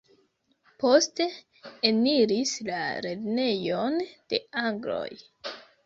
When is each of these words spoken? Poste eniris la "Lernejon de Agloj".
Poste 0.83 1.27
eniris 1.91 2.55
la 2.71 2.81
"Lernejon 3.07 4.05
de 4.11 4.45
Agloj". 4.69 5.09